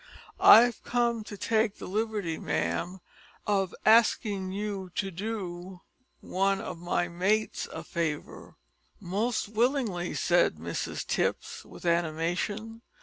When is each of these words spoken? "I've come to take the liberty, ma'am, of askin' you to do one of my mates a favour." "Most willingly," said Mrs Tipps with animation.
"I've 0.39 0.83
come 0.83 1.23
to 1.25 1.37
take 1.37 1.77
the 1.77 1.85
liberty, 1.85 2.39
ma'am, 2.39 3.01
of 3.45 3.75
askin' 3.85 4.51
you 4.51 4.89
to 4.95 5.11
do 5.11 5.81
one 6.21 6.59
of 6.59 6.79
my 6.79 7.07
mates 7.07 7.67
a 7.71 7.83
favour." 7.83 8.55
"Most 8.99 9.47
willingly," 9.47 10.15
said 10.15 10.55
Mrs 10.55 11.05
Tipps 11.05 11.63
with 11.63 11.85
animation. 11.85 12.81